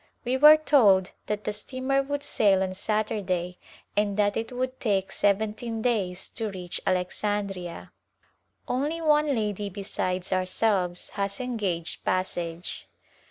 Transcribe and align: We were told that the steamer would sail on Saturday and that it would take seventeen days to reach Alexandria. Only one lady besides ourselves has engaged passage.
We 0.25 0.35
were 0.35 0.57
told 0.57 1.11
that 1.27 1.43
the 1.43 1.53
steamer 1.53 2.01
would 2.01 2.23
sail 2.23 2.63
on 2.63 2.73
Saturday 2.73 3.59
and 3.95 4.17
that 4.17 4.35
it 4.35 4.51
would 4.51 4.79
take 4.79 5.11
seventeen 5.11 5.83
days 5.83 6.27
to 6.29 6.49
reach 6.49 6.81
Alexandria. 6.87 7.91
Only 8.67 8.99
one 8.99 9.35
lady 9.35 9.69
besides 9.69 10.33
ourselves 10.33 11.09
has 11.09 11.39
engaged 11.39 12.03
passage. 12.03 12.87